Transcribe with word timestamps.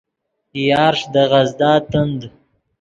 یارݰ 0.67 0.99
دے 1.13 1.23
غزدا 1.31 1.71
تند 1.89 2.19